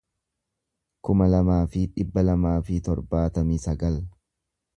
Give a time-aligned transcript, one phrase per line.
[1.09, 4.01] kuma lamaa fi dhibba lamaa fi torbaatamii sagal